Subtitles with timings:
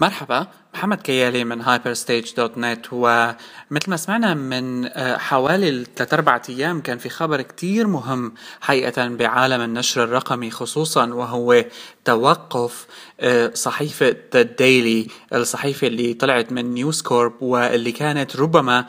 [0.00, 6.98] مرحبا محمد كيالي من hyperstage.net ومثل ما سمعنا من آه، حوالي ثلاث أربعة أيام كان
[6.98, 11.64] في خبر كتير مهم حقيقة بعالم النشر الرقمي خصوصا وهو
[12.04, 12.86] توقف
[13.20, 18.86] آه، صحيفة The Daily الصحيفة اللي طلعت من نيوز كورب واللي كانت ربما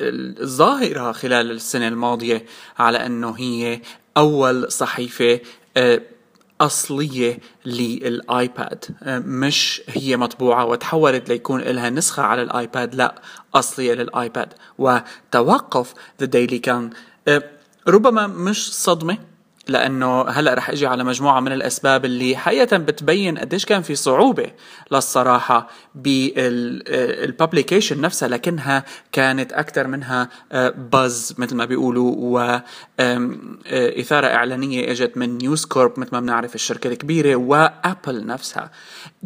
[0.00, 2.46] الظاهرة خلال السنة الماضية
[2.78, 3.80] على أنه هي
[4.16, 5.40] أول صحيفة
[5.76, 6.00] آه،
[6.60, 8.84] أصلية لل iPad.
[9.26, 13.22] مش هي مطبوعة وتحولت ليكون لها نسخة على ال iPad لا
[13.54, 14.54] أصلية لل iPad.
[14.78, 16.90] وتوقف The Daily كان
[17.28, 17.42] آه،
[17.88, 19.18] ربما مش صدمة
[19.68, 24.46] لأنه هلأ رح إجي على مجموعة من الأسباب اللي حقيقة بتبين قديش كان في صعوبة
[24.92, 30.28] للصراحة بال publication نفسها لكنها كانت أكثر منها
[30.92, 32.14] buzz مثل ما بيقولوا
[32.98, 38.70] واثاره إعلانية إجت من News Corp مثل ما بنعرف الشركة الكبيرة و Apple نفسها.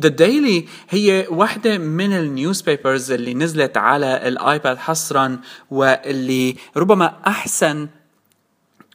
[0.00, 5.38] The Daily هي واحدة من ال newspapers اللي نزلت على ال iPad حصرا
[5.70, 7.88] واللي ربما أحسن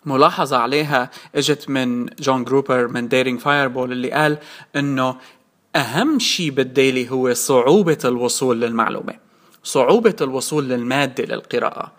[0.06, 4.38] ملاحظة عليها إجت من جون جروبر من Daring Fireball اللي قال
[4.76, 5.16] إنه
[5.76, 9.24] أهم شيء بال Daily هو صعوبة الوصول للمعلومة
[9.64, 11.92] صعوبة الوصول للمادة للقراءة.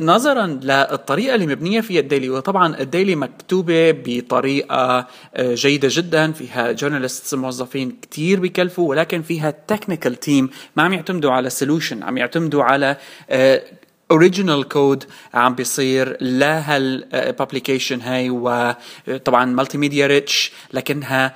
[0.00, 6.32] نظرا للطريقة اللي مبنية فيها ال Daily وطبعا ال Daily مكتوبة بطريقة آه، جيدة جدا
[6.32, 12.18] فيها journalist موظفين كتير بيكلفوا ولكن فيها technical team ما عم يعتمدوا على solution عم
[12.18, 12.96] يعتمدوا على
[13.30, 13.62] آه،
[14.12, 21.34] original code عم بيصير لهال publication هاي وطبعا multimedia rich لكنها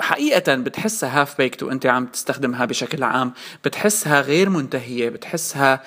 [0.00, 3.32] حقيقة بتحسها half-baked وانت عم تستخدمها بشكل عام.
[3.64, 5.82] بتحسها غير منتهية بتحسها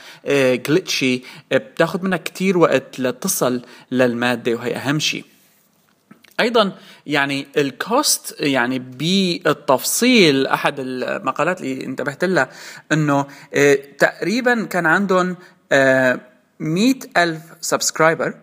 [0.56, 3.61] glitchy بتاخذ منك كتير وقت لتصل
[3.92, 5.23] للمادة وهي أهم شيء
[6.39, 6.72] أيضا
[7.05, 12.50] يعني ال cost يعني بالتفصيل أحد المقالات اللي انتبهت لها
[12.92, 15.36] إنه آه، تقريبا كان عندهم
[16.60, 18.33] مئة ألف subscriber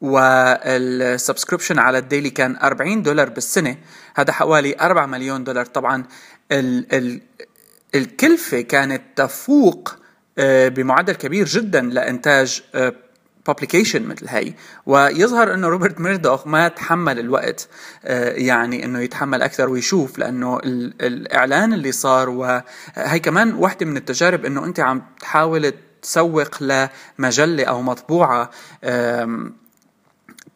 [0.00, 3.76] وال subscription على ال Daily كان 40 دولار بالسنة.
[4.14, 5.66] هذا حوالي 4 مليون دولار.
[5.66, 6.04] طبعا
[6.52, 7.20] ال ال
[7.94, 9.96] الكلفة كانت تفوق
[10.38, 12.62] آه، بمعدل كبير جدا لإنتاج
[13.48, 14.54] بابليكيشن مثل هي
[14.86, 17.68] ويظهر إنه روبرت ميردوخ ما تحمل الوقت
[18.04, 20.60] آه، يعني إنه يتحمل أكثر ويشوف لأنه
[21.00, 25.72] الإعلان اللي صار وهي كمان واحدة من التجارب إنه أنت عم تحاول
[26.02, 28.50] تسوق لمجلة أو مطبوعة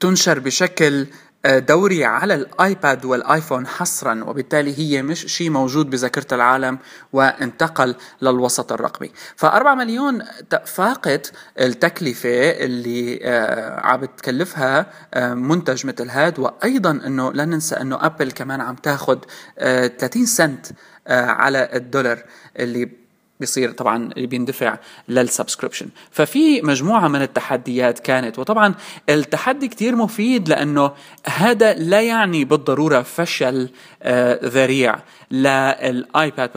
[0.01, 1.07] تنشر بشكل
[1.47, 6.79] دوري على الآيباد والآيفون حصرا وبالتالي هي مش شيء موجود بذاكرة العالم
[7.13, 9.11] وانتقل للوسط الرقمي.
[9.43, 10.23] ف4 مليون
[10.65, 16.39] فاقت التكلفة اللي آه، عم تكلفها آه، منتج مثل هاد.
[16.39, 19.19] وأيضا إنه لا ننسى إنه أبل كمان عم تاخذ
[19.59, 20.67] 30 سنت
[21.09, 22.23] على الدولار
[22.59, 23.02] اللي
[23.43, 25.89] بيصير طبعا بيندفع لل subscription.
[26.11, 28.75] ففي مجموعة من التحديات كانت وطبعا
[29.09, 30.93] التحدي كتير مفيد لأنه
[31.27, 33.69] هذا لا يعني بالضرورة فشل
[34.03, 34.99] آه، ذريع
[35.31, 36.51] لل iPad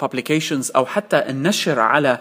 [0.00, 2.20] publications أو حتى النشر على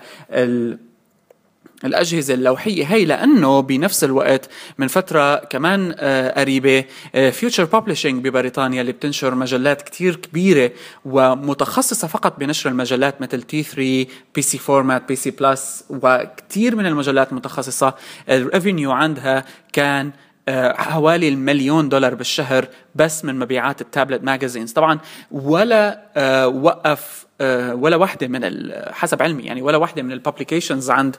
[1.86, 6.86] الأجهزة اللوحية هي لأنه بنفس الوقت من فترة كمان آه، قريبة
[7.32, 10.72] Future آه، Publishing ببريطانيا اللي بتنشر مجلات كتير كبيرة
[11.06, 17.94] ومتخصصة فقط بنشر المجلات مثل T3 PC Format PC Plus وكتير من المجلات المتخصصة
[18.30, 20.12] ال revenue عندها كان
[20.50, 24.72] حوالي المليون دولار بالشهر بس من مبيعات ال tablet magazines.
[24.72, 25.00] طبعا
[25.32, 26.06] ولا
[26.48, 31.16] وقف آه، ولا واحدة من حسب علمي يعني ولا واحدة من ال publications عند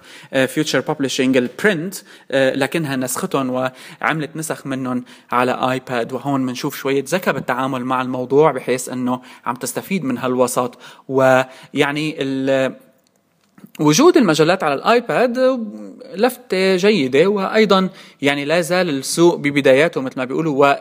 [0.46, 1.94] Future Publishing ال print
[2.30, 3.50] لكنها نسختهم
[4.00, 6.12] وعملت نسخ منهم على آيباد.
[6.12, 10.78] وهون بنشوف شوية ذكاء بالتعامل مع الموضوع بحيث إنه عم تستفيد من هالوسط.
[11.08, 12.16] ويعني
[13.80, 15.38] وجود المجلات على الآيباد
[16.14, 17.88] لفتة جيدة وأيضا
[18.22, 20.74] يعني لا زال السوق ببداياته مثل ما بيقولوا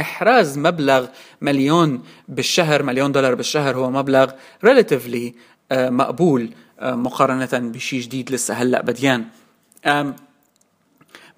[0.00, 1.06] احراز مبلغ
[1.40, 4.30] مليون بالشهر مليون دولار بالشهر هو مبلغ
[4.64, 5.34] relatively
[5.72, 6.50] آه، مقبول
[6.80, 9.24] آه، مقارنة بشيء جديد لسه هلأ بادئ.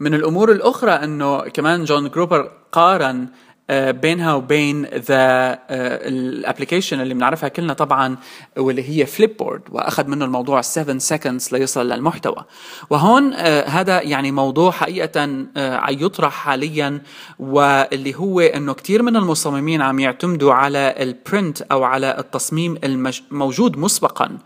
[0.00, 3.28] من الأمور الأخرى إنه كمان جون جروبر قارن
[3.70, 8.16] بينها وبين the ال application اللي بنعرفها كلنا طبعا
[8.56, 12.44] واللي هي Flipboard وأخذ منه الموضوع 7 seconds ليصل للمحتوى
[12.90, 17.02] وهون آه، هذا يعني موضوع حقيقه آه، يطرح حاليا
[17.38, 23.78] واللي هو إنه كثير من المصممين عم يعتمدوا على ال print أو على التصميم الموجود
[23.78, 24.38] مسبقا.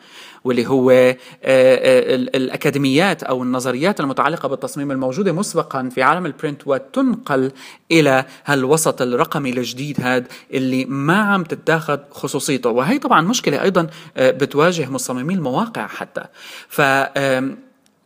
[0.46, 6.62] واللي هو آه، آه، الأكاديميات أو النظريات المتعلقة بالتصميم الموجودة مسبقا في عالم ال print
[6.66, 7.52] وتنقل
[7.92, 12.70] إلى هالوسط الرقمي الجديد هذا اللي ما عم تتاخذ خصوصيته.
[12.70, 16.24] وهي طبعا مشكلة أيضا بتواجه مصممي المواقع حتى.
[16.68, 16.80] ف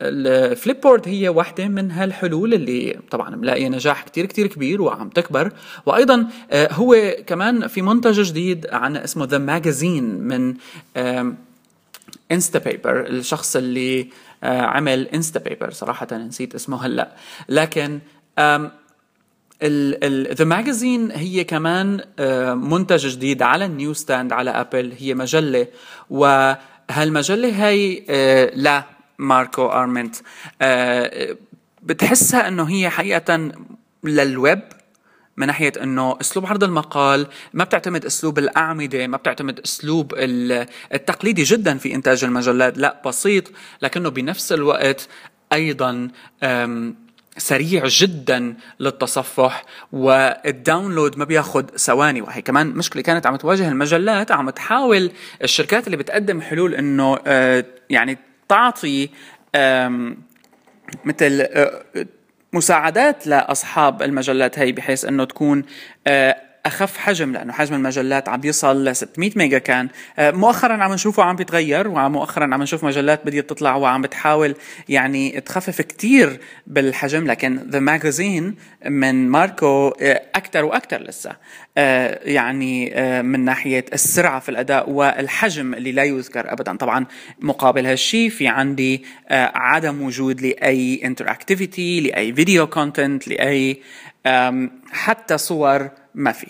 [0.02, 5.52] ال Flipboard هي واحدة من هالحلول اللي طبعا ملاقية نجاح كتير كتير كبير وعم تكبر.
[5.86, 10.54] وأيضا آه، هو كمان في منتج جديد عم اسمه The Magazine من
[12.32, 14.08] Instapaper الشخص اللي
[14.44, 17.16] آه، عمل Instapaper صراحة نسيت اسمه هلأ.
[17.48, 17.98] لكن
[20.34, 25.66] The Magazine هي كمان آه، منتج جديد على ال Newsstand على Apple هي مجلة.
[26.10, 28.02] وهالمجلة هي
[28.54, 28.84] لا
[29.18, 30.16] ماركو أرمنت.
[30.62, 31.36] آه،
[31.82, 33.52] بتحسها إنه هي حقيقة
[34.04, 34.60] للويب
[35.40, 40.14] من ناحية إنه أسلوب عرض المقال ما بتعتمد أسلوب الأعمدة ما بتعتمد أسلوب
[40.94, 43.44] التقليدي جدا في إنتاج المجلات لا بسيط
[43.82, 45.08] لكنه بنفس الوقت
[45.52, 46.08] أيضا
[47.38, 52.22] سريع جدا للتصفح والداونلود ما بياخد ثواني.
[52.22, 55.10] وهي كمان مشكلة كانت عم تواجه المجلات عم تحاول
[55.42, 59.08] الشركات اللي بتقدم حلول إنه آه، يعني تعطي
[61.04, 61.46] مثل
[62.52, 65.64] مساعدات لأصحاب المجلات هي بحيث إنه تكون
[66.66, 69.88] أخف حجم لأنه حجم المجلات عم بيصل ل 600 ميجا كان.
[70.18, 74.54] آه، مؤخرا عم نشوفه عم بيتغير ومؤخرا عم نشوف مجلات بديت تطلع وعم بتحاول
[74.88, 78.54] يعني تخفف كتير بالحجم لكن The Magazine
[78.86, 81.36] من ماركو آه، أكثر وأكثر لسه.
[81.78, 82.90] آه، يعني
[83.22, 86.76] من ناحية السرعة في الأداء والحجم اللي لا يذكر ابدا.
[86.76, 87.06] طبعا
[87.40, 89.04] مقابل هالشيء في عندي
[89.54, 93.80] عدم وجود لأي interactivity لأي video content لأي
[94.92, 96.46] حتى صور ما في.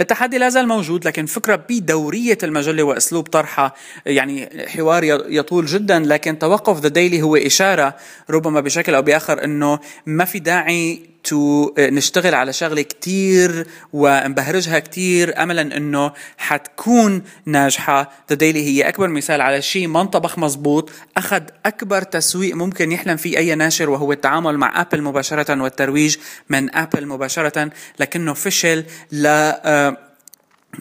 [0.00, 3.72] التحدي لا زال موجود لكن فكرة بدورية المجلة وأسلوب طرحها
[4.06, 7.96] يعني حوار يطول جدا لكن توقف The Daily هو إشارة
[8.30, 15.42] ربما بشكل أو بآخر أنه ما في داعي إنه نشتغل على شغلة كتير ونبهرجها كتير.
[15.42, 18.12] أملا إنه حتكون ناجحة.
[18.30, 23.16] The Daily هي أكبر مثال على شيء ما انطبخ مزبوط أخذ أكبر تسويق ممكن يحلم
[23.16, 26.16] فيه أي ناشر وهو التعامل مع Apple مباشرة والترويج
[26.48, 27.70] من ابل مباشرة.
[28.00, 29.96] لكنه فشل ل آه،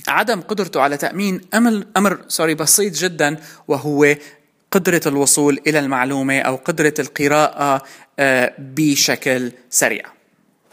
[0.07, 3.37] عدم قدرته على تأمين أمر أمر سوري بسيط جدا
[3.67, 4.15] وهو
[4.71, 7.83] قدرة الوصول إلى المعلومة أو قدرة القراءة
[8.19, 10.05] آه، بشكل سريع.